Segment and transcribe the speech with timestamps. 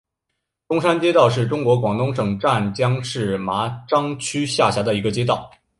[0.67, 5.47] 东山街道是中国广东省湛江市麻章区下辖的一个街道。